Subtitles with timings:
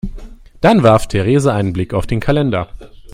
[0.61, 2.69] Dann warf Theresa einen Blick auf den Kalender.